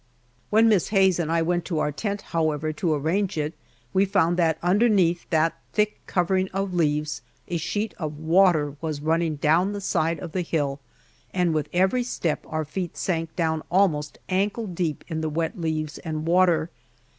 When 0.49 0.67
Miss 0.67 0.87
Hayes 0.87 1.19
and 1.19 1.31
I 1.31 1.43
went 1.43 1.63
to 1.65 1.77
our 1.77 1.91
tent, 1.91 2.23
however, 2.23 2.73
to 2.73 2.95
arrange 2.95 3.37
it, 3.37 3.53
we 3.93 4.03
found 4.03 4.35
that 4.37 4.57
underneath 4.63 5.29
that 5.29 5.59
thick 5.73 6.01
covering 6.07 6.47
of 6.55 6.73
leaves 6.73 7.21
a 7.47 7.57
sheet 7.57 7.93
of 7.99 8.17
water 8.17 8.75
was 8.81 8.99
running 8.99 9.35
down 9.35 9.73
the 9.73 9.79
side 9.79 10.19
of 10.19 10.31
the 10.31 10.41
hill, 10.41 10.79
and 11.35 11.53
with 11.53 11.69
every 11.71 12.01
step 12.03 12.43
our 12.47 12.65
feet 12.65 12.97
sank 12.97 13.35
down 13.35 13.61
almost 13.69 14.17
ankle 14.27 14.65
deep 14.65 15.03
in 15.07 15.21
the 15.21 15.29
wet 15.29 15.61
leaves 15.61 15.99
and 15.99 16.25
water. 16.25 16.71